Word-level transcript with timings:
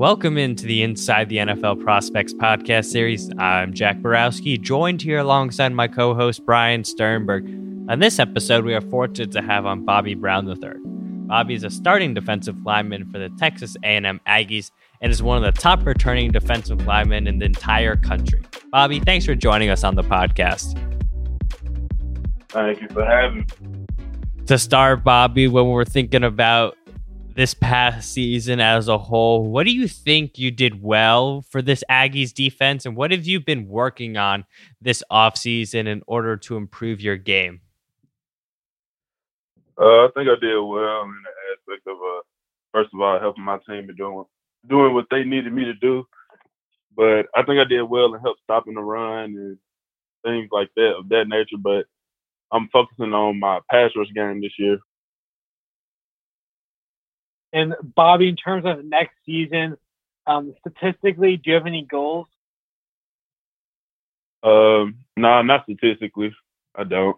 Welcome 0.00 0.38
into 0.38 0.64
the 0.64 0.82
Inside 0.82 1.28
the 1.28 1.36
NFL 1.36 1.84
Prospects 1.84 2.32
podcast 2.32 2.86
series. 2.86 3.30
I'm 3.36 3.74
Jack 3.74 3.98
Borowski, 3.98 4.56
joined 4.56 5.02
here 5.02 5.18
alongside 5.18 5.74
my 5.74 5.88
co 5.88 6.14
host 6.14 6.46
Brian 6.46 6.84
Sternberg. 6.84 7.44
On 7.90 7.98
this 7.98 8.18
episode, 8.18 8.64
we 8.64 8.72
are 8.72 8.80
fortunate 8.80 9.30
to 9.32 9.42
have 9.42 9.66
on 9.66 9.84
Bobby 9.84 10.14
Brown 10.14 10.48
III. 10.48 10.72
Bobby 11.26 11.52
is 11.52 11.64
a 11.64 11.68
starting 11.68 12.14
defensive 12.14 12.56
lineman 12.64 13.10
for 13.12 13.18
the 13.18 13.28
Texas 13.38 13.76
A&M 13.84 14.18
Aggies 14.26 14.70
and 15.02 15.12
is 15.12 15.22
one 15.22 15.36
of 15.36 15.42
the 15.42 15.60
top 15.60 15.84
returning 15.84 16.32
defensive 16.32 16.86
linemen 16.86 17.26
in 17.26 17.38
the 17.38 17.44
entire 17.44 17.96
country. 17.96 18.40
Bobby, 18.72 19.00
thanks 19.00 19.26
for 19.26 19.34
joining 19.34 19.68
us 19.68 19.84
on 19.84 19.96
the 19.96 20.02
podcast. 20.02 20.78
Thank 22.48 22.80
you 22.80 22.88
for 22.88 23.04
having 23.04 23.40
me. 23.40 23.86
To 24.46 24.58
start, 24.58 25.04
Bobby, 25.04 25.46
when 25.46 25.66
we're 25.68 25.84
thinking 25.84 26.24
about 26.24 26.74
this 27.34 27.54
past 27.54 28.12
season 28.12 28.60
as 28.60 28.88
a 28.88 28.98
whole, 28.98 29.50
what 29.50 29.64
do 29.64 29.72
you 29.72 29.88
think 29.88 30.38
you 30.38 30.50
did 30.50 30.82
well 30.82 31.42
for 31.42 31.62
this 31.62 31.82
Aggies 31.90 32.32
defense, 32.32 32.86
and 32.86 32.96
what 32.96 33.10
have 33.10 33.26
you 33.26 33.40
been 33.40 33.68
working 33.68 34.16
on 34.16 34.44
this 34.80 35.02
offseason 35.10 35.86
in 35.86 36.02
order 36.06 36.36
to 36.36 36.56
improve 36.56 37.00
your 37.00 37.16
game? 37.16 37.60
Uh, 39.80 40.04
I 40.04 40.08
think 40.14 40.28
I 40.28 40.38
did 40.40 40.58
well 40.60 41.02
in 41.02 41.22
the 41.22 41.72
aspect 41.72 41.86
of, 41.86 41.96
uh, 41.96 42.20
first 42.72 42.90
of 42.92 43.00
all, 43.00 43.18
helping 43.18 43.44
my 43.44 43.58
team 43.66 43.88
and 43.88 43.96
doing 43.96 44.24
doing 44.68 44.92
what 44.92 45.06
they 45.10 45.24
needed 45.24 45.52
me 45.52 45.64
to 45.64 45.74
do. 45.74 46.04
But 46.94 47.26
I 47.34 47.42
think 47.44 47.58
I 47.58 47.64
did 47.64 47.82
well 47.82 48.12
and 48.12 48.22
helped 48.22 48.42
stopping 48.42 48.74
the 48.74 48.82
run 48.82 49.24
and 49.24 49.58
things 50.22 50.48
like 50.52 50.68
that 50.76 50.96
of 50.98 51.08
that 51.08 51.28
nature. 51.28 51.56
But 51.58 51.86
I'm 52.52 52.68
focusing 52.72 53.14
on 53.14 53.40
my 53.40 53.60
pass 53.70 53.90
rush 53.96 54.08
game 54.14 54.42
this 54.42 54.58
year. 54.58 54.78
And 57.52 57.74
Bobby, 57.82 58.28
in 58.28 58.36
terms 58.36 58.64
of 58.64 58.84
next 58.84 59.14
season, 59.26 59.76
um, 60.26 60.54
statistically, 60.60 61.36
do 61.36 61.50
you 61.50 61.54
have 61.54 61.66
any 61.66 61.86
goals? 61.88 62.26
Um, 64.42 64.98
no, 65.16 65.28
nah, 65.28 65.42
not 65.42 65.64
statistically. 65.64 66.32
I 66.74 66.84
don't. 66.84 67.16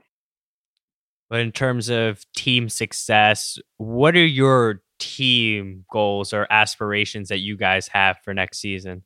But 1.28 1.40
in 1.40 1.52
terms 1.52 1.88
of 1.88 2.24
team 2.34 2.68
success, 2.68 3.58
what 3.76 4.16
are 4.16 4.24
your 4.24 4.82
team 4.98 5.84
goals 5.90 6.32
or 6.32 6.46
aspirations 6.50 7.28
that 7.28 7.38
you 7.38 7.56
guys 7.56 7.88
have 7.88 8.18
for 8.24 8.34
next 8.34 8.58
season? 8.58 9.02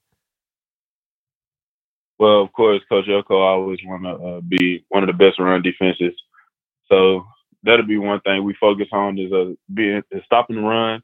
Well, 2.18 2.42
of 2.42 2.52
course, 2.52 2.80
Coach 2.88 3.06
Elko 3.08 3.38
always 3.38 3.78
want 3.84 4.04
to 4.04 4.10
uh, 4.10 4.40
be 4.40 4.84
one 4.88 5.02
of 5.02 5.06
the 5.06 5.12
best 5.12 5.38
run 5.38 5.62
defenses. 5.62 6.14
So 6.88 7.26
that'll 7.62 7.86
be 7.86 7.98
one 7.98 8.20
thing 8.20 8.44
we 8.44 8.54
focus 8.58 8.88
on 8.92 9.18
is 9.18 9.32
uh, 9.32 9.52
being 9.72 10.02
is 10.10 10.22
stopping 10.24 10.56
the 10.56 10.62
run 10.62 11.02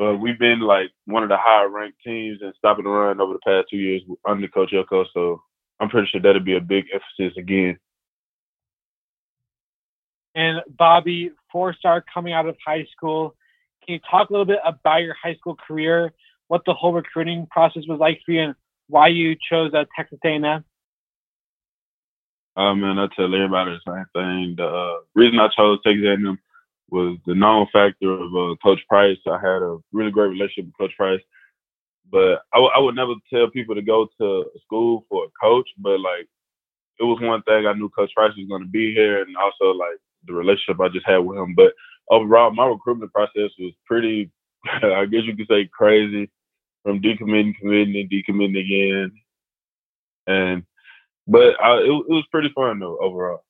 uh, 0.00 0.14
we've 0.14 0.38
been 0.38 0.60
like 0.60 0.90
one 1.06 1.22
of 1.22 1.28
the 1.28 1.36
higher 1.38 1.68
ranked 1.68 1.98
teams 2.04 2.38
in 2.42 2.52
stopping 2.58 2.84
the 2.84 2.90
run 2.90 3.20
over 3.20 3.34
the 3.34 3.38
past 3.46 3.68
two 3.70 3.76
years 3.76 4.02
under 4.28 4.48
Coach 4.48 4.72
Elko. 4.74 5.04
So 5.14 5.42
I'm 5.80 5.88
pretty 5.88 6.08
sure 6.10 6.20
that'll 6.20 6.42
be 6.42 6.56
a 6.56 6.60
big 6.60 6.86
emphasis 6.92 7.38
again. 7.38 7.78
And 10.34 10.60
Bobby, 10.78 11.30
four 11.52 11.74
star 11.74 12.04
coming 12.12 12.32
out 12.32 12.46
of 12.46 12.56
high 12.66 12.86
school. 12.90 13.36
Can 13.86 13.94
you 13.94 14.00
talk 14.10 14.30
a 14.30 14.32
little 14.32 14.46
bit 14.46 14.58
about 14.64 15.02
your 15.02 15.14
high 15.14 15.36
school 15.36 15.56
career, 15.56 16.12
what 16.48 16.62
the 16.66 16.74
whole 16.74 16.92
recruiting 16.92 17.46
process 17.50 17.84
was 17.86 18.00
like 18.00 18.20
for 18.26 18.32
you, 18.32 18.42
and 18.42 18.54
why 18.88 19.08
you 19.08 19.36
chose 19.48 19.72
uh, 19.74 19.84
Texas 19.96 20.18
A&M? 20.24 20.64
Uh, 22.56 22.74
man, 22.74 22.98
I 22.98 23.06
tell 23.14 23.32
everybody 23.32 23.72
the 23.72 23.92
same 23.92 24.06
thing. 24.12 24.54
The 24.56 24.66
uh, 24.66 24.94
reason 25.14 25.38
I 25.38 25.48
chose 25.56 25.78
Texas 25.84 26.04
A&M 26.04 26.38
was 26.90 27.18
the 27.26 27.34
known 27.34 27.66
factor 27.72 28.12
of 28.12 28.34
uh, 28.34 28.54
Coach 28.62 28.80
Price. 28.88 29.18
I 29.26 29.38
had 29.38 29.62
a 29.62 29.78
really 29.92 30.10
great 30.10 30.28
relationship 30.28 30.66
with 30.66 30.78
Coach 30.78 30.96
Price, 30.96 31.20
but 32.10 32.42
I, 32.52 32.56
w- 32.56 32.72
I 32.74 32.78
would 32.78 32.94
never 32.94 33.14
tell 33.32 33.50
people 33.50 33.74
to 33.74 33.82
go 33.82 34.08
to 34.20 34.44
school 34.64 35.06
for 35.08 35.24
a 35.24 35.28
coach. 35.40 35.68
But 35.78 36.00
like, 36.00 36.28
it 37.00 37.04
was 37.04 37.18
one 37.20 37.42
thing 37.42 37.66
I 37.66 37.72
knew 37.72 37.88
Coach 37.88 38.10
Price 38.14 38.32
was 38.36 38.48
going 38.48 38.62
to 38.62 38.68
be 38.68 38.94
here, 38.94 39.22
and 39.22 39.36
also 39.36 39.76
like 39.76 39.98
the 40.26 40.34
relationship 40.34 40.80
I 40.80 40.88
just 40.88 41.06
had 41.06 41.18
with 41.18 41.38
him. 41.38 41.54
But 41.54 41.72
overall, 42.10 42.50
my 42.50 42.66
recruitment 42.66 43.12
process 43.12 43.50
was 43.58 43.72
pretty, 43.86 44.30
I 44.82 45.06
guess 45.06 45.22
you 45.24 45.36
could 45.36 45.48
say, 45.48 45.68
crazy. 45.72 46.30
From 46.82 47.00
decommitting, 47.00 47.56
committing, 47.58 47.96
and 47.96 48.10
decommitting 48.10 48.60
again, 48.60 49.12
and 50.26 50.62
but 51.26 51.58
I, 51.58 51.78
it, 51.78 51.86
it 51.86 52.12
was 52.12 52.26
pretty 52.30 52.50
fun 52.54 52.78
though 52.78 52.98
overall 52.98 53.42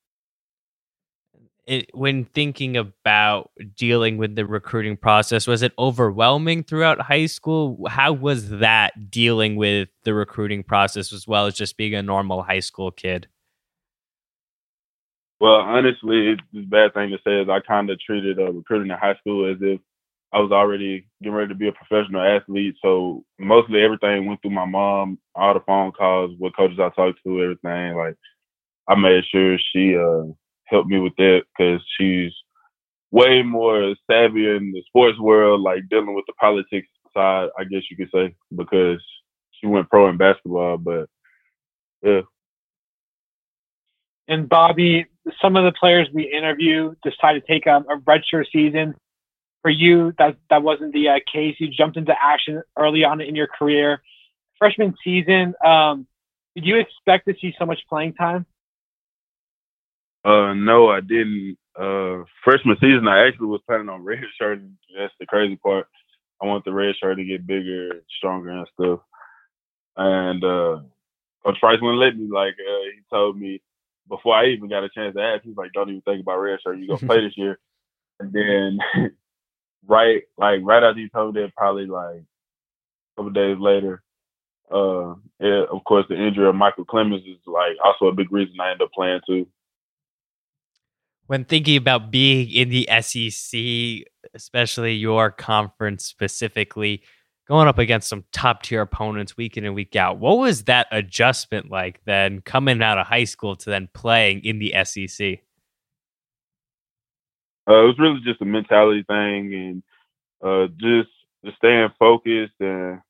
it, 1.67 1.91
when 1.95 2.25
thinking 2.27 2.77
about 2.77 3.51
dealing 3.77 4.17
with 4.17 4.37
the 4.37 4.47
recruiting 4.47 4.97
process 4.97 5.47
was 5.47 5.63
it 5.63 5.73
overwhelming 5.79 6.63
throughout 6.63 7.01
high 7.01 7.27
school? 7.27 7.87
How 7.89 8.13
was 8.13 8.51
that 8.51 9.11
dealing 9.11 9.57
with 9.57 9.89
the 10.05 10.15
recruiting 10.15 10.63
process 10.63 11.13
as 11.13 11.27
well 11.27 11.47
as 11.47 11.55
just 11.55 11.77
being 11.77 11.95
a 11.95 12.03
normal 12.03 12.43
high 12.43 12.61
school 12.61 12.91
kid? 12.91 13.29
Well 15.41 15.55
honestly 15.55 16.33
it's 16.33 16.43
a 16.55 16.69
bad 16.69 16.95
thing 16.95 17.11
to 17.11 17.19
say 17.25 17.41
is 17.41 17.49
i 17.49 17.61
kind 17.61 17.91
of 17.91 17.99
treated 18.01 18.39
uh, 18.39 18.53
recruiting 18.53 18.91
in 18.91 18.97
high 18.99 19.17
school 19.17 19.51
as 19.51 19.59
if 19.61 19.81
i 20.33 20.39
was 20.39 20.53
already 20.53 21.07
getting 21.21 21.35
ready 21.35 21.49
to 21.49 21.55
be 21.55 21.69
a 21.69 21.73
professional 21.73 22.23
athlete. 22.23 22.77
So 22.83 23.25
mostly 23.39 23.83
everything 23.83 24.27
went 24.27 24.41
through 24.43 24.53
my 24.53 24.65
mom 24.65 25.19
all 25.35 25.55
the 25.55 25.61
phone 25.61 25.93
calls 25.93 26.33
what 26.39 26.57
coaches 26.57 26.79
i 26.81 26.89
talked 26.91 27.21
to 27.27 27.43
everything 27.43 27.97
like 27.97 28.17
i 28.89 28.95
made 28.95 29.25
sure 29.31 29.59
she 29.73 29.97
uh 29.97 30.33
help 30.67 30.87
me 30.87 30.99
with 30.99 31.15
that 31.17 31.43
because 31.57 31.83
she's 31.99 32.33
way 33.11 33.43
more 33.43 33.95
savvy 34.11 34.49
in 34.49 34.73
the 34.73 34.83
sports 34.87 35.19
world, 35.19 35.61
like 35.61 35.89
dealing 35.89 36.15
with 36.15 36.25
the 36.27 36.33
politics 36.35 36.89
side, 37.15 37.49
I 37.59 37.65
guess 37.65 37.83
you 37.91 37.97
could 37.97 38.11
say, 38.13 38.35
because 38.55 39.03
she 39.53 39.67
went 39.67 39.89
pro 39.89 40.09
in 40.09 40.17
basketball. 40.17 40.79
But 40.79 41.09
yeah. 42.03 42.23
And 44.27 44.49
Bobby, 44.49 45.07
some 45.41 45.57
of 45.57 45.65
the 45.65 45.73
players 45.79 46.09
we 46.13 46.25
interview 46.25 46.95
decided 47.03 47.47
to 47.47 47.53
take 47.53 47.67
um, 47.67 47.87
a 47.91 47.99
redshirt 47.99 48.47
season. 48.53 48.95
For 49.63 49.71
you, 49.71 50.13
that 50.19 50.37
that 50.51 50.63
wasn't 50.63 50.93
the 50.93 51.09
uh, 51.09 51.21
case. 51.33 51.57
You 51.59 51.69
jumped 51.69 51.97
into 51.97 52.15
action 52.21 52.63
early 52.79 53.03
on 53.03 53.23
in 53.23 53.35
your 53.35 53.47
career. 53.47 54.03
Freshman 54.59 54.95
season, 55.03 55.55
um, 55.65 56.07
did 56.55 56.67
you 56.67 56.77
expect 56.77 57.27
to 57.29 57.35
see 57.41 57.55
so 57.59 57.65
much 57.65 57.81
playing 57.89 58.13
time? 58.13 58.45
Uh, 60.25 60.55
no, 60.55 60.89
I 60.89 61.01
didn't. 61.01 61.59
Uh, 61.79 62.25
freshman 62.45 62.77
season, 62.81 63.09
I 63.09 63.27
actually 63.27 63.49
was 63.49 63.61
planning 63.67 63.89
on 63.89 64.05
red 64.05 64.23
shirt. 64.41 64.61
That's 64.97 65.12
the 65.21 65.27
crazy 65.27 65.57
part. 65.57 65.87
I 66.43 66.47
want 66.47 66.65
the 66.65 66.73
red 66.73 66.95
shirt 67.01 67.19
to 67.19 67.25
get 67.25 67.47
bigger, 67.47 68.03
stronger, 68.19 68.51
and 68.51 68.69
stuff. 68.75 69.01
And 69.97 70.43
uh, 70.43 70.81
Coach 71.45 71.61
Price 71.61 71.79
wouldn't 71.81 72.01
let 72.01 72.17
me. 72.17 72.29
Like 72.31 72.55
uh, 72.55 72.84
he 72.95 73.01
told 73.11 73.39
me 73.39 73.61
before 74.09 74.34
I 74.34 74.47
even 74.49 74.69
got 74.69 74.84
a 74.84 74.89
chance 74.89 75.15
to 75.15 75.23
ask, 75.23 75.45
he's 75.45 75.57
like, 75.57 75.73
"Don't 75.73 75.89
even 75.89 76.01
think 76.03 76.23
about 76.23 76.39
red 76.39 76.59
shirt. 76.63 76.79
You 76.79 76.89
gonna 76.89 77.07
play 77.07 77.21
this 77.21 77.37
year." 77.37 77.59
And 78.21 78.33
then, 78.33 78.79
right, 79.89 80.23
like 80.39 80.61
right 80.63 80.84
after 80.84 81.01
he 81.01 81.09
told 81.09 81.34
me 81.34 81.43
that, 81.43 81.57
probably 81.57 81.87
like 81.87 82.15
a 82.21 82.25
couple 83.17 83.33
days 83.33 83.57
later, 83.59 84.05
uh, 84.71 85.15
yeah, 85.41 85.65
of 85.69 85.83
course, 85.84 86.07
the 86.09 86.15
injury 86.15 86.49
of 86.49 86.55
Michael 86.55 86.84
Clemons 86.84 87.29
is 87.29 87.41
like 87.45 87.73
also 87.84 88.07
a 88.07 88.15
big 88.15 88.31
reason 88.31 88.55
I 88.61 88.71
end 88.71 88.83
up 88.83 88.93
playing 88.93 89.19
too 89.27 89.49
when 91.27 91.45
thinking 91.45 91.77
about 91.77 92.11
being 92.11 92.51
in 92.51 92.69
the 92.69 92.89
SEC, 93.01 94.07
especially 94.35 94.95
your 94.95 95.31
conference 95.31 96.05
specifically, 96.05 97.03
going 97.49 97.69
up 97.69 97.79
against 97.79 98.09
some 98.09 98.25
top 98.33 98.62
tier 98.62 98.83
opponents 98.83 99.37
week 99.37 99.57
in 99.57 99.65
and 99.65 99.75
week 99.75 99.97
out, 99.97 100.19
what 100.19 100.39
was 100.39 100.65
that 100.65 100.87
adjustment 100.91 101.71
like 101.71 102.01
then 102.05 102.41
coming 102.41 102.83
out 102.83 102.99
of 102.99 103.07
high 103.07 103.25
school 103.25 103.57
to 103.57 103.71
then 103.71 103.89
playing 103.95 104.45
in 104.45 104.59
the 104.59 104.75
SEC? 104.84 105.41
Uh, 107.66 107.83
it 107.83 107.87
was 107.87 107.98
really 107.98 108.21
just 108.22 108.43
a 108.43 108.45
mentality 108.45 109.03
thing 109.04 109.54
and 109.54 109.83
uh, 110.43 110.66
just 110.77 111.09
just 111.45 111.57
staying 111.57 111.89
focused 111.98 112.53
and 112.60 113.01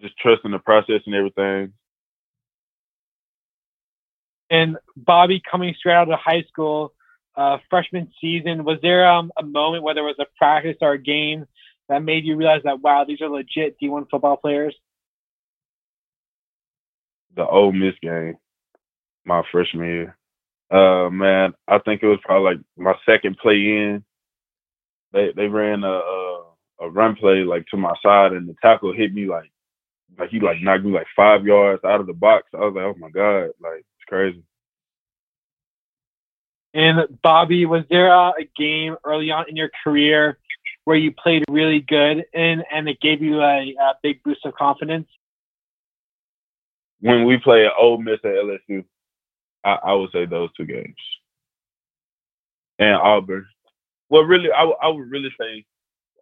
just 0.00 0.16
trusting 0.18 0.50
the 0.50 0.58
process 0.58 1.00
and 1.04 1.14
everything. 1.14 1.72
And 4.50 4.78
Bobby, 4.96 5.42
coming 5.50 5.74
straight 5.78 5.94
out 5.94 6.10
of 6.10 6.18
high 6.18 6.44
school, 6.48 6.94
uh, 7.38 7.58
freshman 7.70 8.10
season, 8.20 8.64
was 8.64 8.78
there 8.82 9.08
um, 9.08 9.30
a 9.38 9.44
moment 9.44 9.84
whether 9.84 10.00
it 10.00 10.04
was 10.04 10.16
a 10.18 10.26
practice 10.36 10.76
or 10.80 10.92
a 10.92 10.98
game 10.98 11.46
that 11.88 12.02
made 12.02 12.24
you 12.24 12.36
realize 12.36 12.62
that 12.64 12.80
wow, 12.80 13.04
these 13.06 13.20
are 13.20 13.28
legit 13.28 13.76
D1 13.80 14.10
football 14.10 14.36
players? 14.36 14.74
The 17.36 17.46
Ole 17.46 17.72
Miss 17.72 17.94
game, 18.02 18.36
my 19.24 19.42
freshman 19.52 19.86
year. 19.86 20.16
Uh, 20.70 21.08
man, 21.10 21.54
I 21.68 21.78
think 21.78 22.02
it 22.02 22.08
was 22.08 22.18
probably 22.24 22.56
like 22.56 22.64
my 22.76 22.94
second 23.06 23.38
play 23.38 23.54
in. 23.54 24.04
They 25.12 25.32
they 25.34 25.46
ran 25.46 25.84
a, 25.84 25.88
a, 25.88 26.42
a 26.80 26.90
run 26.90 27.14
play 27.14 27.44
like 27.44 27.66
to 27.68 27.76
my 27.76 27.94
side, 28.02 28.32
and 28.32 28.48
the 28.48 28.54
tackle 28.60 28.92
hit 28.92 29.14
me 29.14 29.26
like 29.26 29.50
like 30.18 30.30
he 30.30 30.40
like 30.40 30.60
knocked 30.60 30.84
me 30.84 30.92
like 30.92 31.06
five 31.14 31.46
yards 31.46 31.84
out 31.84 32.00
of 32.00 32.06
the 32.08 32.12
box. 32.12 32.48
I 32.52 32.58
was 32.58 32.74
like, 32.74 32.84
oh 32.84 32.94
my 32.98 33.10
god, 33.10 33.50
like 33.60 33.78
it's 33.78 34.08
crazy. 34.08 34.42
And 36.74 37.18
Bobby, 37.22 37.64
was 37.66 37.84
there 37.90 38.08
a 38.08 38.32
game 38.56 38.96
early 39.04 39.30
on 39.30 39.46
in 39.48 39.56
your 39.56 39.70
career 39.82 40.38
where 40.84 40.96
you 40.96 41.12
played 41.12 41.44
really 41.50 41.80
good 41.80 42.24
and 42.34 42.64
and 42.70 42.88
it 42.88 43.00
gave 43.00 43.22
you 43.22 43.40
a, 43.40 43.74
a 43.80 43.94
big 44.02 44.22
boost 44.22 44.44
of 44.44 44.54
confidence? 44.54 45.08
When 47.00 47.24
we 47.24 47.38
play 47.38 47.66
at 47.66 47.72
Ole 47.78 47.98
Miss 47.98 48.18
at 48.24 48.32
LSU, 48.32 48.84
I, 49.64 49.78
I 49.84 49.92
would 49.94 50.10
say 50.12 50.26
those 50.26 50.50
two 50.56 50.66
games. 50.66 50.96
And 52.78 52.96
Auburn. 52.96 53.46
Well, 54.08 54.22
really, 54.22 54.50
I, 54.50 54.64
I 54.64 54.88
would 54.88 55.10
really 55.10 55.32
say, 55.38 55.64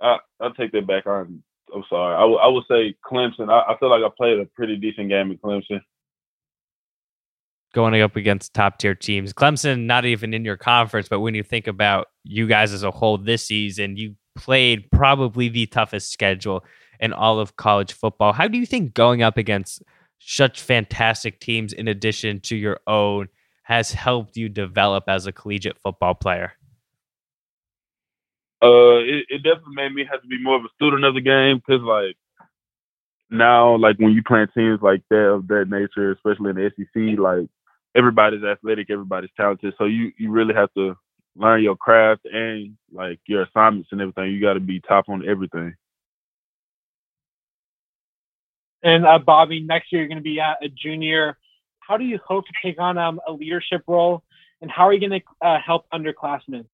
I, 0.00 0.18
I'll 0.40 0.54
take 0.54 0.72
that 0.72 0.86
back. 0.86 1.06
I'm, 1.06 1.42
I'm 1.74 1.84
sorry. 1.88 2.14
I, 2.14 2.20
w- 2.20 2.38
I 2.38 2.46
would 2.48 2.64
say 2.68 2.94
Clemson. 3.04 3.50
I, 3.50 3.72
I 3.72 3.78
feel 3.78 3.90
like 3.90 4.02
I 4.02 4.14
played 4.16 4.38
a 4.38 4.46
pretty 4.46 4.76
decent 4.76 5.08
game 5.08 5.30
at 5.30 5.40
Clemson 5.40 5.80
going 7.74 8.00
up 8.00 8.16
against 8.16 8.54
top 8.54 8.78
tier 8.78 8.94
teams. 8.94 9.32
Clemson, 9.32 9.84
not 9.84 10.04
even 10.04 10.32
in 10.32 10.44
your 10.44 10.56
conference, 10.56 11.08
but 11.08 11.20
when 11.20 11.34
you 11.34 11.42
think 11.42 11.66
about 11.66 12.08
you 12.24 12.46
guys 12.46 12.72
as 12.72 12.82
a 12.82 12.90
whole 12.90 13.18
this 13.18 13.46
season, 13.46 13.96
you 13.96 14.14
played 14.34 14.90
probably 14.90 15.48
the 15.48 15.66
toughest 15.66 16.12
schedule 16.12 16.64
in 17.00 17.12
all 17.12 17.38
of 17.38 17.56
college 17.56 17.92
football. 17.92 18.32
How 18.32 18.48
do 18.48 18.58
you 18.58 18.66
think 18.66 18.94
going 18.94 19.22
up 19.22 19.36
against 19.36 19.82
such 20.18 20.60
fantastic 20.60 21.40
teams, 21.40 21.72
in 21.72 21.88
addition 21.88 22.40
to 22.40 22.56
your 22.56 22.80
own, 22.86 23.28
has 23.62 23.92
helped 23.92 24.36
you 24.36 24.48
develop 24.48 25.04
as 25.08 25.26
a 25.26 25.32
collegiate 25.32 25.78
football 25.78 26.14
player? 26.14 26.52
Uh, 28.62 28.98
it, 29.04 29.26
it 29.28 29.42
definitely 29.42 29.74
made 29.74 29.92
me 29.92 30.06
have 30.10 30.22
to 30.22 30.28
be 30.28 30.42
more 30.42 30.56
of 30.56 30.64
a 30.64 30.68
student 30.76 31.04
of 31.04 31.14
the 31.14 31.20
game 31.20 31.58
because, 31.58 31.82
like, 31.82 32.16
now, 33.30 33.76
like 33.76 33.98
when 33.98 34.12
you 34.12 34.22
play 34.22 34.46
teams 34.54 34.80
like 34.82 35.02
that 35.10 35.26
of 35.28 35.48
that 35.48 35.66
nature, 35.68 36.12
especially 36.12 36.50
in 36.50 36.56
the 36.56 36.70
SEC, 36.76 37.18
like 37.18 37.48
everybody's 37.96 38.44
athletic, 38.44 38.90
everybody's 38.90 39.30
talented. 39.36 39.74
So 39.78 39.84
you 39.84 40.12
you 40.18 40.30
really 40.30 40.54
have 40.54 40.72
to 40.74 40.96
learn 41.34 41.62
your 41.62 41.76
craft 41.76 42.24
and 42.24 42.76
like 42.92 43.20
your 43.26 43.42
assignments 43.42 43.88
and 43.92 44.00
everything. 44.00 44.32
You 44.32 44.40
got 44.40 44.54
to 44.54 44.60
be 44.60 44.80
top 44.80 45.08
on 45.08 45.28
everything. 45.28 45.74
And 48.82 49.04
uh, 49.04 49.18
Bobby, 49.18 49.60
next 49.60 49.92
year 49.92 50.02
you're 50.02 50.08
going 50.08 50.18
to 50.18 50.22
be 50.22 50.38
a 50.38 50.68
junior. 50.68 51.38
How 51.80 51.96
do 51.96 52.04
you 52.04 52.18
hope 52.24 52.44
to 52.46 52.52
take 52.62 52.80
on 52.80 52.98
um, 52.98 53.20
a 53.26 53.32
leadership 53.32 53.82
role, 53.86 54.22
and 54.60 54.70
how 54.70 54.86
are 54.88 54.92
you 54.92 55.00
going 55.00 55.20
to 55.20 55.46
uh, 55.46 55.58
help 55.64 55.86
underclassmen? 55.92 56.66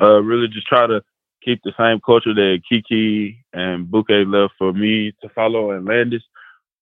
Uh, 0.00 0.20
really, 0.20 0.48
just 0.48 0.66
try 0.66 0.86
to 0.86 1.02
keep 1.44 1.60
the 1.64 1.72
same 1.78 2.00
culture 2.04 2.34
that 2.34 2.60
Kiki 2.68 3.44
and 3.52 3.90
Bouquet 3.90 4.24
left 4.24 4.54
for 4.58 4.72
me 4.72 5.12
to 5.22 5.28
follow 5.30 5.72
and 5.72 5.84
Landis, 5.84 6.22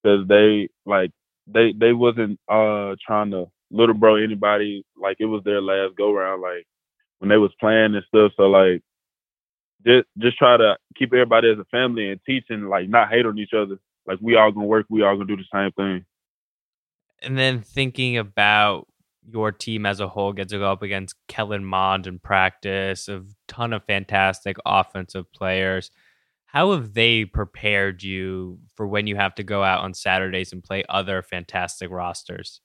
because 0.03 0.27
they 0.29 0.69
like 0.87 1.11
they 1.53 1.73
they 1.73 1.93
wasn't 1.93 2.39
uh 2.49 2.95
trying 3.05 3.31
to 3.31 3.47
little 3.71 3.95
bro 3.95 4.17
anybody 4.17 4.85
like 5.01 5.17
it 5.21 5.27
was 5.27 5.43
their 5.45 5.61
last 5.61 5.97
go 5.97 6.13
round 6.13 6.43
like 6.43 6.67
when 7.19 7.29
they 7.29 7.37
was 7.37 7.53
playing 7.61 7.95
and 7.95 8.05
stuff 8.09 8.33
so 8.37 8.45
like 8.45 8.83
just 9.87 10.07
just 10.19 10.37
try 10.37 10.57
to 10.57 10.77
keep 10.97 11.13
everybody 11.13 11.51
as 11.51 11.59
a 11.59 11.65
family 11.67 12.11
and 12.11 12.21
teach 12.27 12.45
and 12.51 12.69
like 12.69 12.89
not 12.89 13.09
hate 13.09 13.27
on 13.27 13.39
each 13.39 13.55
other 13.55 13.79
like 14.07 14.19
we 14.21 14.37
all 14.37 14.51
gonna 14.51 14.67
work 14.67 14.87
we 14.89 15.03
all 15.03 15.15
gonna 15.15 15.27
do 15.27 15.37
the 15.37 15.45
same 15.53 15.71
thing 15.73 16.05
and 17.23 17.39
then 17.39 17.61
thinking 17.61 18.17
about 18.17 18.87
your 19.29 19.53
team 19.53 19.87
as 19.87 20.01
a 20.01 20.09
whole 20.09 20.33
gets 20.33 20.53
to 20.53 20.59
go 20.59 20.71
up 20.71 20.83
against 20.83 21.15
Kellen 21.29 21.65
Mond 21.65 22.07
in 22.07 22.19
practice, 22.19 23.09
a 23.09 23.23
ton 23.49 23.73
of 23.73 23.85
fantastic 23.85 24.57
offensive 24.65 25.31
players. 25.33 25.91
How 26.53 26.73
have 26.73 26.95
they 26.95 27.25
prepared 27.25 28.03
you 28.03 28.59
for 28.75 28.85
when 28.85 29.07
you 29.07 29.15
have 29.15 29.37
to 29.37 29.45
go 29.45 29.63
out 29.63 29.85
on 29.85 29.95
Saturdays 29.95 30.53
and 30.53 30.65
play 30.65 30.83
other 30.89 31.23
fantastic 31.23 31.91
rosters? 31.91 32.61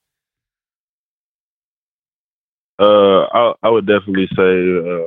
Uh, 2.80 3.26
I, 3.32 3.54
I 3.62 3.70
would 3.70 3.86
definitely 3.86 4.28
say 4.36 4.80
uh, 4.80 5.06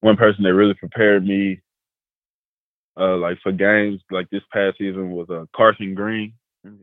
one 0.00 0.16
person 0.16 0.42
that 0.42 0.54
really 0.54 0.74
prepared 0.74 1.24
me, 1.24 1.60
uh, 2.98 3.16
like 3.16 3.38
for 3.44 3.52
games 3.52 4.00
like 4.10 4.28
this 4.30 4.42
past 4.52 4.78
season, 4.78 5.12
was 5.12 5.30
uh, 5.30 5.44
Carson 5.54 5.94
Green. 5.94 6.34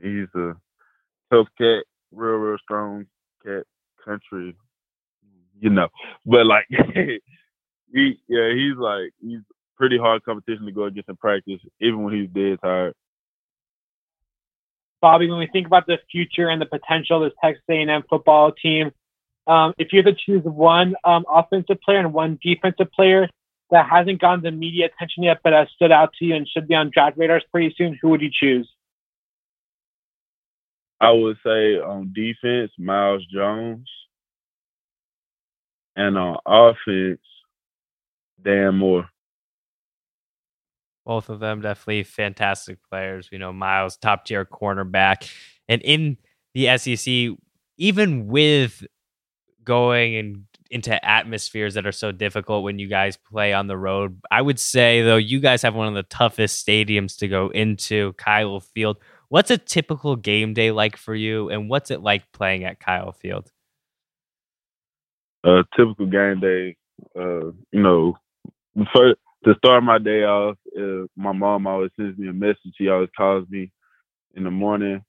He's 0.02 0.30
a 0.36 0.56
tough 1.30 1.48
cat, 1.58 1.84
real, 2.14 2.36
real 2.36 2.58
strong 2.64 3.06
cat, 3.46 3.64
country, 4.04 4.56
you 5.60 5.70
know. 5.70 5.90
But 6.26 6.46
like, 6.46 6.68
he, 6.94 8.18
yeah, 8.30 8.54
he's 8.54 8.78
like 8.78 9.12
he's 9.22 9.42
pretty 9.78 9.98
hard 9.98 10.24
competition 10.24 10.66
to 10.66 10.72
go 10.72 10.86
against 10.86 11.10
in 11.10 11.16
practice, 11.16 11.60
even 11.80 12.04
when 12.04 12.14
he's 12.14 12.30
dead 12.30 12.60
tired. 12.62 12.94
Bobby, 15.02 15.30
when 15.30 15.40
we 15.40 15.48
think 15.48 15.68
about 15.68 15.86
the 15.86 15.98
future 16.12 16.50
and 16.50 16.62
the 16.62 16.66
potential 16.66 17.24
of 17.24 17.30
this 17.30 17.38
Texas 17.44 17.64
A&M 17.70 18.04
football 18.10 18.54
team, 18.54 18.92
um, 19.48 19.74
if 19.78 19.92
you 19.92 20.02
had 20.02 20.06
to 20.06 20.16
choose 20.16 20.44
one 20.46 20.96
um, 21.04 21.26
offensive 21.30 21.82
player 21.82 22.00
and 22.00 22.14
one 22.14 22.40
defensive 22.42 22.90
player 22.92 23.28
that 23.72 23.90
hasn't 23.90 24.22
gotten 24.22 24.42
the 24.42 24.52
media 24.52 24.86
attention 24.86 25.24
yet, 25.24 25.40
but 25.44 25.52
has 25.52 25.68
stood 25.76 25.92
out 25.92 26.14
to 26.20 26.26
you 26.26 26.36
and 26.36 26.48
should 26.48 26.68
be 26.68 26.76
on 26.76 26.90
draft 26.94 27.18
radars 27.18 27.44
pretty 27.52 27.74
soon, 27.78 27.98
who 28.02 28.10
would 28.10 28.22
you 28.22 28.30
choose? 28.32 28.70
I 31.02 31.12
would 31.12 31.38
say 31.46 31.80
on 31.80 32.14
defense, 32.14 32.72
Myles 32.78 33.26
Jones, 33.26 33.90
and 35.98 36.18
on 36.18 36.38
offense, 36.46 37.20
Dan 38.42 38.76
Moore. 38.76 39.10
Both 41.06 41.30
of 41.30 41.40
them 41.40 41.62
definitely 41.62 42.04
fantastic 42.04 42.80
players. 42.90 43.30
You 43.32 43.40
know, 43.40 43.52
Myles, 43.52 43.98
top 43.98 44.26
tier 44.26 44.46
cornerback. 44.46 45.30
And 45.68 45.82
in 45.82 46.18
the 46.54 46.78
SEC, 46.78 47.38
even 47.78 48.28
with 48.28 48.86
going 49.64 50.16
and 50.16 50.46
into 50.70 51.06
atmospheres 51.06 51.76
that 51.76 51.86
are 51.86 51.92
so 51.92 52.12
difficult 52.12 52.64
when 52.64 52.80
you 52.80 52.88
guys 52.88 53.16
play 53.16 53.54
on 53.54 53.68
the 53.68 53.78
road, 53.78 54.20
I 54.32 54.42
would 54.42 54.60
say, 54.60 55.02
though, 55.02 55.18
you 55.18 55.40
guys 55.40 55.62
have 55.62 55.76
one 55.76 55.88
of 55.88 55.94
the 55.94 56.04
toughest 56.04 56.66
stadiums 56.66 57.18
to 57.20 57.28
go 57.28 57.50
into, 57.50 58.14
Kyle 58.14 58.60
Field. 58.60 58.98
What's 59.30 59.52
a 59.52 59.58
typical 59.58 60.16
game 60.16 60.54
day 60.54 60.72
like 60.72 60.98
for 60.98 61.16
you, 61.16 61.50
and 61.50 61.70
what's 61.70 61.92
it 61.92 62.02
like 62.02 62.32
playing 62.32 62.64
at 62.64 62.80
Kyle 62.80 63.12
Field? 63.12 63.52
A 65.46 65.64
typical 65.76 66.06
game 66.06 66.40
day, 66.40 66.76
uh, 67.16 67.52
you 67.72 67.82
know, 67.82 68.18
first, 68.96 69.20
to 69.46 69.56
start 69.56 69.84
my 69.84 69.98
day 70.00 70.24
off, 70.24 70.58
uh, 70.78 71.06
my 71.16 71.32
mom 71.32 71.68
always 71.68 71.92
sends 71.98 72.18
me 72.18 72.30
a 72.30 72.34
message. 72.34 72.74
She 72.78 72.90
always 72.90 73.10
calls 73.16 73.48
me 73.50 73.72
in 74.36 74.44
the 74.44 74.52
morning, 74.52 75.04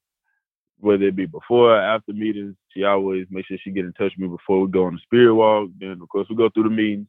whether 0.79 1.05
it 1.05 1.17
be 1.17 1.27
before 1.27 1.77
or 1.77 1.81
after 1.81 2.13
meetings. 2.13 2.57
She 2.71 2.85
always 2.85 3.27
makes 3.31 3.49
sure 3.49 3.59
she 3.63 3.71
get 3.71 3.85
in 3.85 3.93
touch 3.93 4.13
with 4.17 4.19
me 4.19 4.29
before 4.29 4.61
we 4.63 4.71
go 4.71 4.87
on 4.87 4.95
the 4.95 5.01
spirit 5.03 5.35
walk. 5.35 5.71
Then 5.79 6.01
of 6.03 6.09
course 6.09 6.29
we 6.31 6.37
go 6.37 6.51
through 6.51 6.65
the 6.65 6.71
meetings, 6.71 7.09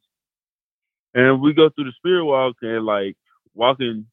and 1.14 1.42
we 1.42 1.54
go 1.54 1.69
through 1.69 1.85
the 1.85 1.94
spirit 1.97 2.26
walk 2.26 2.56
and 2.61 2.85
like 2.85 3.18
walking 3.54 4.06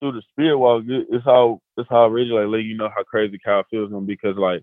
through 0.00 0.12
the 0.12 0.22
spirit 0.30 0.58
walk. 0.58 0.84
It's 0.86 1.24
how 1.24 1.60
it's 1.76 1.88
how 1.90 2.08
really 2.08 2.30
like 2.30 2.48
letting 2.48 2.66
you 2.66 2.76
know 2.76 2.90
how 2.94 3.02
crazy 3.04 3.38
Kyle 3.44 3.64
feels 3.70 3.92
on 3.92 4.06
because 4.06 4.36
like 4.36 4.62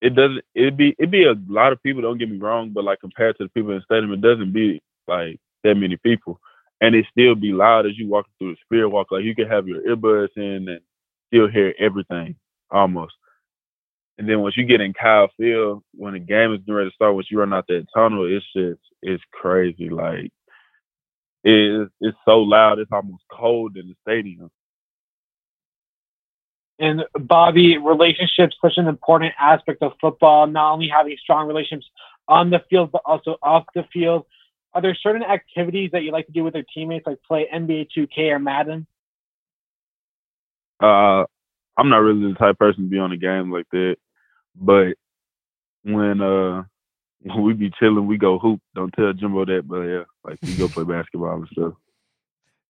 it 0.00 0.14
doesn't 0.16 0.42
it 0.54 0.76
be 0.76 0.94
it 0.98 1.10
be 1.10 1.24
a 1.24 1.34
lot 1.48 1.72
of 1.72 1.82
people. 1.82 2.02
Don't 2.02 2.18
get 2.18 2.30
me 2.30 2.38
wrong, 2.38 2.70
but 2.70 2.84
like 2.84 3.00
compared 3.00 3.38
to 3.38 3.44
the 3.44 3.50
people 3.50 3.72
in 3.72 3.78
the 3.78 3.84
stadium, 3.84 4.12
it 4.12 4.20
doesn't 4.22 4.52
be 4.52 4.82
like 5.08 5.38
that 5.64 5.76
many 5.76 5.96
people 5.98 6.40
and 6.82 6.96
it 6.96 7.06
still 7.10 7.36
be 7.36 7.52
loud 7.52 7.86
as 7.86 7.96
you 7.96 8.08
walk 8.08 8.26
through 8.36 8.50
the 8.50 8.56
spirit 8.64 8.88
walk. 8.88 9.12
Like 9.12 9.22
you 9.22 9.36
can 9.36 9.48
have 9.48 9.68
your 9.68 9.80
earbuds 9.82 10.36
in 10.36 10.68
and 10.68 10.80
still 11.28 11.48
hear 11.48 11.72
everything 11.78 12.34
almost. 12.72 13.14
And 14.18 14.28
then 14.28 14.40
once 14.40 14.56
you 14.56 14.64
get 14.64 14.80
in 14.80 14.92
Kyle 14.92 15.30
Field, 15.38 15.84
when 15.94 16.14
the 16.14 16.18
game 16.18 16.52
is 16.52 16.60
ready 16.66 16.90
to 16.90 16.94
start, 16.94 17.14
once 17.14 17.28
you 17.30 17.38
run 17.38 17.54
out 17.54 17.66
that 17.68 17.86
tunnel, 17.94 18.26
it's 18.26 18.44
just 18.54 18.80
it's 19.00 19.22
crazy. 19.32 19.88
Like 19.88 20.32
it's 21.44 21.90
it's 22.00 22.18
so 22.24 22.40
loud, 22.40 22.80
it's 22.80 22.92
almost 22.92 23.22
cold 23.30 23.76
in 23.76 23.86
the 23.86 23.94
stadium. 24.02 24.50
And 26.80 27.04
Bobby, 27.14 27.78
relationships 27.78 28.56
such 28.60 28.76
an 28.76 28.88
important 28.88 29.34
aspect 29.38 29.82
of 29.82 29.92
football. 30.00 30.48
Not 30.48 30.72
only 30.72 30.88
having 30.88 31.16
strong 31.22 31.46
relationships 31.46 31.88
on 32.26 32.50
the 32.50 32.60
field, 32.68 32.90
but 32.90 33.02
also 33.04 33.36
off 33.40 33.66
the 33.72 33.84
field 33.92 34.26
are 34.74 34.82
there 34.82 34.94
certain 34.94 35.22
activities 35.22 35.90
that 35.92 36.02
you 36.02 36.12
like 36.12 36.26
to 36.26 36.32
do 36.32 36.44
with 36.44 36.54
your 36.54 36.64
teammates, 36.74 37.06
like 37.06 37.18
play 37.26 37.46
NBA 37.52 37.88
2K 37.96 38.30
or 38.30 38.38
Madden? 38.38 38.86
Uh, 40.80 41.24
I'm 41.76 41.88
not 41.88 41.98
really 41.98 42.32
the 42.32 42.38
type 42.38 42.58
person 42.58 42.84
to 42.84 42.90
be 42.90 42.98
on 42.98 43.12
a 43.12 43.16
game 43.16 43.52
like 43.52 43.66
that, 43.72 43.96
but 44.54 44.94
when 45.84 46.20
uh 46.20 46.64
when 47.20 47.42
we 47.42 47.52
be 47.52 47.70
chilling, 47.78 48.06
we 48.06 48.18
go 48.18 48.38
hoop. 48.38 48.60
Don't 48.74 48.92
tell 48.92 49.12
Jimbo 49.12 49.44
that, 49.44 49.62
but 49.66 49.82
yeah, 49.82 50.02
like 50.24 50.38
we 50.42 50.56
go 50.56 50.68
play 50.68 50.84
basketball 50.84 51.36
and 51.36 51.48
stuff. 51.52 51.74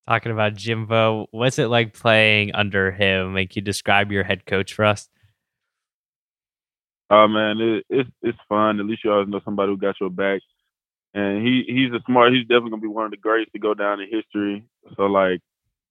Talking 0.09 0.33
about 0.33 0.57
Jimbo, 0.57 1.29
what's 1.31 1.59
it 1.59 1.69
like 1.69 1.95
playing 1.95 2.55
under 2.55 2.91
him? 2.91 3.35
Like, 3.35 3.55
you 3.55 3.63
describe 3.63 4.11
your 4.11 4.25
head 4.25 4.47
coach 4.47 4.75
for 4.75 4.85
us? 4.85 5.09
Oh 7.09 7.29
man, 7.29 7.61
it, 7.61 7.87
it's 7.89 8.11
it's 8.23 8.39
fun. 8.49 8.81
At 8.81 8.87
least 8.87 9.05
you 9.05 9.13
always 9.13 9.29
know 9.29 9.41
somebody 9.45 9.71
who 9.71 9.77
got 9.77 10.01
your 10.01 10.11
back 10.11 10.41
and 11.15 11.47
he 11.47 11.65
he's 11.67 11.93
a 11.93 12.03
smart. 12.07 12.33
He's 12.33 12.47
definitely 12.47 12.71
gonna 12.71 12.83
be 12.83 12.89
one 12.89 13.05
of 13.05 13.11
the 13.11 13.17
greats 13.17 13.51
to 13.53 13.59
go 13.59 13.75
down 13.75 14.01
in 14.01 14.09
history. 14.11 14.65
So 14.97 15.05
like, 15.05 15.41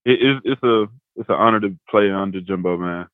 it, 0.05 0.19
it's 0.21 0.41
it's 0.43 0.63
a 0.63 0.85
it's 1.15 1.29
an 1.29 1.35
honor 1.35 1.59
to 1.59 1.77
play 1.89 2.11
under 2.11 2.41
Jimbo, 2.41 2.77
man. 2.77 3.07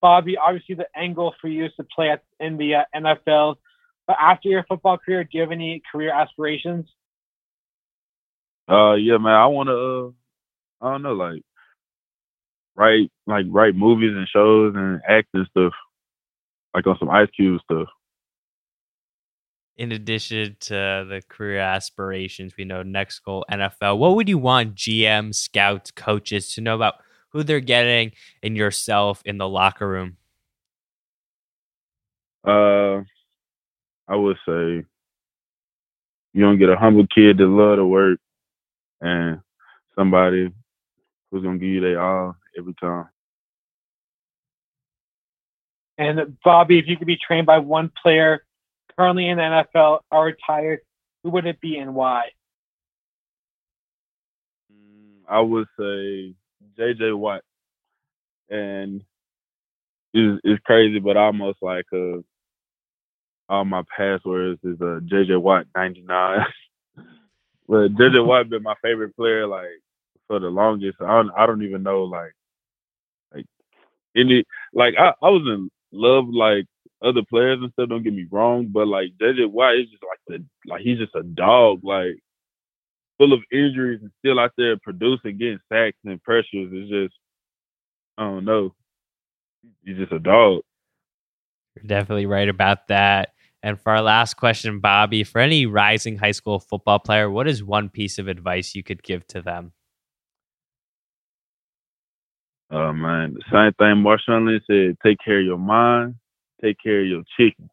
Bobby, 0.00 0.36
obviously 0.36 0.74
the 0.74 0.86
angle 0.94 1.34
for 1.40 1.48
you 1.48 1.64
is 1.64 1.72
to 1.78 1.84
play 1.84 2.10
at, 2.10 2.22
in 2.38 2.58
the 2.58 2.74
uh, 2.74 2.84
NFL. 2.94 3.56
But 4.06 4.16
after 4.20 4.50
your 4.50 4.64
football 4.68 4.98
career, 4.98 5.24
do 5.24 5.30
you 5.32 5.40
have 5.40 5.50
any 5.50 5.80
career 5.90 6.12
aspirations? 6.12 6.86
Uh, 8.68 8.94
yeah, 8.94 9.16
man. 9.16 9.32
I 9.32 9.46
want 9.46 9.68
to. 9.68 10.14
Uh, 10.82 10.86
I 10.86 10.92
don't 10.92 11.02
know, 11.02 11.14
like 11.14 11.42
write 12.76 13.10
like 13.26 13.46
write 13.48 13.74
movies 13.74 14.12
and 14.14 14.28
shows 14.28 14.74
and 14.76 15.00
act 15.08 15.28
and 15.32 15.46
stuff, 15.50 15.72
like 16.74 16.86
on 16.86 16.98
some 16.98 17.10
Ice 17.10 17.28
Cube 17.34 17.60
stuff. 17.64 17.88
In 19.76 19.90
addition 19.90 20.56
to 20.60 21.04
the 21.08 21.20
career 21.28 21.58
aspirations, 21.58 22.54
we 22.56 22.64
know 22.64 22.82
next 22.82 23.18
goal 23.20 23.44
NFL. 23.50 23.98
What 23.98 24.14
would 24.14 24.28
you 24.28 24.38
want 24.38 24.76
GM, 24.76 25.34
scouts, 25.34 25.90
coaches 25.90 26.54
to 26.54 26.60
know 26.60 26.76
about 26.76 26.94
who 27.30 27.42
they're 27.42 27.58
getting 27.58 28.12
and 28.42 28.56
yourself 28.56 29.20
in 29.24 29.38
the 29.38 29.48
locker 29.48 29.88
room? 29.88 30.16
Uh, 32.46 33.02
I 34.06 34.14
would 34.14 34.36
say 34.46 34.84
you 36.32 36.40
don't 36.40 36.58
get 36.58 36.68
a 36.68 36.76
humble 36.76 37.06
kid 37.12 37.38
that 37.38 37.46
love 37.46 37.76
to 37.76 37.84
work 37.84 38.20
and 39.00 39.40
somebody 39.96 40.52
who's 41.30 41.42
gonna 41.42 41.58
give 41.58 41.68
you 41.68 41.80
their 41.80 42.00
all 42.00 42.36
every 42.56 42.74
time. 42.74 43.08
And 45.98 46.36
Bobby, 46.44 46.78
if 46.78 46.86
you 46.86 46.96
could 46.96 47.06
be 47.06 47.16
trained 47.16 47.46
by 47.46 47.58
one 47.58 47.90
player 48.02 48.44
currently 48.96 49.28
in 49.28 49.38
the 49.38 49.64
NFL 49.74 50.00
are 50.10 50.24
retired, 50.24 50.80
who 51.22 51.30
would 51.30 51.46
it 51.46 51.60
be 51.60 51.76
and 51.78 51.94
why? 51.94 52.30
Mm, 54.72 55.22
I 55.28 55.40
would 55.40 55.66
say 55.78 56.34
JJ 56.78 57.16
Watt. 57.16 57.42
And 58.50 59.02
it's, 60.12 60.40
it's 60.44 60.62
crazy, 60.64 60.98
but 60.98 61.16
almost 61.16 61.58
like 61.62 61.86
uh, 61.92 62.18
all 63.48 63.64
my 63.64 63.82
passwords 63.96 64.60
is 64.64 64.80
a 64.80 64.96
uh, 64.96 65.00
JJ 65.00 65.40
Watt 65.40 65.66
99. 65.74 66.46
but 67.68 67.94
JJ 67.94 68.26
Watt 68.26 68.48
been 68.48 68.62
my 68.62 68.74
favorite 68.82 69.16
player 69.16 69.46
like 69.46 69.80
for 70.26 70.38
the 70.38 70.48
longest. 70.48 70.98
I 71.00 71.16
don't 71.16 71.30
I 71.36 71.46
don't 71.46 71.62
even 71.62 71.82
know 71.82 72.04
like 72.04 72.32
like 73.34 73.46
any 74.16 74.44
like 74.72 74.94
I, 74.98 75.12
I 75.22 75.30
was 75.30 75.42
in 75.46 75.70
love 75.92 76.28
like 76.28 76.66
other 77.04 77.22
players 77.28 77.58
and 77.60 77.72
stuff, 77.72 77.88
don't 77.88 78.02
get 78.02 78.14
me 78.14 78.26
wrong, 78.30 78.68
but 78.70 78.88
like 78.88 79.10
JJ 79.20 79.50
Watt 79.50 79.76
is 79.76 79.90
just 79.90 80.02
like 80.02 80.18
the 80.26 80.44
like 80.70 80.82
he's 80.82 80.98
just 80.98 81.14
a 81.14 81.22
dog, 81.22 81.80
like 81.82 82.16
full 83.18 83.32
of 83.32 83.40
injuries 83.52 84.00
and 84.02 84.10
still 84.18 84.40
out 84.40 84.52
there 84.56 84.76
producing, 84.82 85.38
getting 85.38 85.60
sacks 85.72 85.98
and 86.04 86.22
pressures. 86.22 86.70
It's 86.72 86.90
just 86.90 87.14
I 88.18 88.24
don't 88.24 88.44
know. 88.44 88.74
He's 89.84 89.96
just 89.96 90.12
a 90.12 90.18
dog. 90.18 90.62
You're 91.76 91.86
definitely 91.86 92.26
right 92.26 92.48
about 92.48 92.88
that. 92.88 93.30
And 93.62 93.80
for 93.80 93.92
our 93.92 94.02
last 94.02 94.34
question, 94.34 94.80
Bobby, 94.80 95.24
for 95.24 95.40
any 95.40 95.66
rising 95.66 96.18
high 96.18 96.32
school 96.32 96.60
football 96.60 96.98
player, 96.98 97.30
what 97.30 97.48
is 97.48 97.64
one 97.64 97.88
piece 97.88 98.18
of 98.18 98.28
advice 98.28 98.74
you 98.74 98.82
could 98.82 99.02
give 99.02 99.26
to 99.28 99.40
them? 99.40 99.72
Oh 102.70 102.92
man, 102.92 103.34
the 103.34 103.42
same 103.52 103.72
thing 103.74 104.02
Marshawn 104.02 104.60
said, 104.66 104.96
take 105.02 105.18
care 105.24 105.38
of 105.38 105.46
your 105.46 105.58
mind, 105.58 106.16
take 106.64 106.76
care 106.82 107.00
of 107.00 107.06
your 107.06 107.22
chicken. 107.36 107.68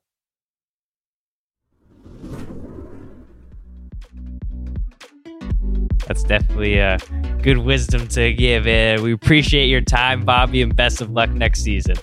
That's 6.08 6.24
definitely 6.24 6.78
a 6.78 6.98
good 7.42 7.60
wisdom 7.60 8.08
to 8.10 8.34
give. 8.34 8.68
And 8.68 9.02
we 9.02 9.14
appreciate 9.14 9.68
your 9.68 9.82
time, 9.82 10.26
Bobby, 10.26 10.62
and 10.62 10.76
best 10.76 11.00
of 11.00 11.12
luck 11.12 11.30
next 11.30 11.62
season. 11.62 11.96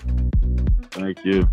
Thank 0.91 1.23
you. 1.23 1.47